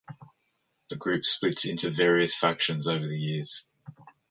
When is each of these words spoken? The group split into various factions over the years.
The 0.89 0.95
group 0.95 1.25
split 1.25 1.63
into 1.65 1.91
various 1.91 2.33
factions 2.33 2.87
over 2.87 3.07
the 3.07 3.19
years. 3.19 3.67